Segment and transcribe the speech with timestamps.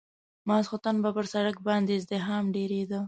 [0.49, 2.99] ماخستن به پر سړک باندې ازدحام ډېرېده.